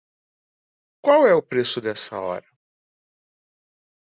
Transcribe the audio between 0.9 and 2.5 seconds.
Qual é o preço dessa hora?